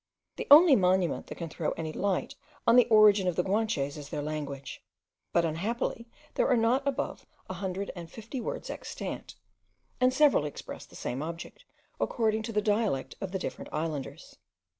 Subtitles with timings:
[0.37, 2.33] The only monument that can throw any light
[2.65, 4.81] on the origin of the Guanches is their language;
[5.31, 9.35] but unhappily there are not above a hundred and fifty words extant,
[9.99, 11.65] and several express the same object,
[11.99, 14.39] according to the dialect of the different islanders.